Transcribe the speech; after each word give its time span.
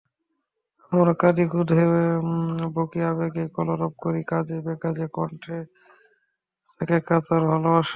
আমরা 0.91 1.13
কাঁদি 1.13 1.43
ক্রোধে, 1.47 1.81
বকি 2.75 2.99
আবেগে, 3.11 3.43
কলরব 3.55 3.93
করি 4.03 4.21
কাজে-বেকাজে, 4.23 5.05
কণ্ঠে 5.13 5.57
থাকে 6.79 6.97
কাতর 7.09 7.41
ভালোবাসা। 7.49 7.89